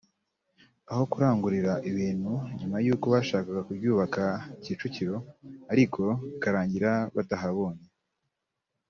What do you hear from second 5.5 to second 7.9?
ariko bikarangira batahabonye